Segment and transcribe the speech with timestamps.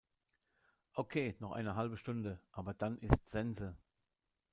[0.95, 2.39] Okay, noch eine halbe Stunde.
[2.51, 3.77] Aber dann ist Sense!